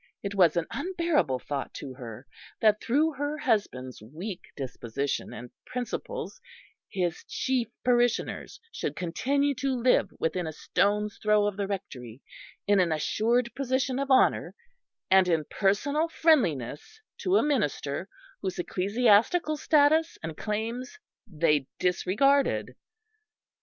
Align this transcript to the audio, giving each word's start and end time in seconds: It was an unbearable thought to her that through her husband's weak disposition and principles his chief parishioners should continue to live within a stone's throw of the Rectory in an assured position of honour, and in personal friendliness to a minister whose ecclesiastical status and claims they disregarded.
It 0.23 0.33
was 0.33 0.57
an 0.57 0.65
unbearable 0.71 1.37
thought 1.37 1.75
to 1.75 1.93
her 1.93 2.25
that 2.59 2.81
through 2.81 3.13
her 3.13 3.37
husband's 3.37 4.01
weak 4.01 4.41
disposition 4.57 5.31
and 5.31 5.51
principles 5.63 6.41
his 6.89 7.23
chief 7.27 7.67
parishioners 7.85 8.59
should 8.71 8.95
continue 8.95 9.53
to 9.53 9.75
live 9.79 10.09
within 10.19 10.47
a 10.47 10.53
stone's 10.53 11.19
throw 11.21 11.45
of 11.45 11.55
the 11.55 11.67
Rectory 11.67 12.19
in 12.65 12.79
an 12.79 12.91
assured 12.91 13.53
position 13.53 13.99
of 13.99 14.09
honour, 14.09 14.55
and 15.11 15.27
in 15.27 15.43
personal 15.47 16.07
friendliness 16.07 16.99
to 17.19 17.37
a 17.37 17.43
minister 17.43 18.09
whose 18.41 18.57
ecclesiastical 18.57 19.55
status 19.55 20.17
and 20.23 20.35
claims 20.35 20.97
they 21.27 21.67
disregarded. 21.77 22.75